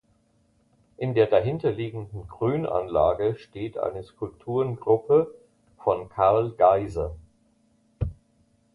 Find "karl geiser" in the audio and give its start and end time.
6.09-7.15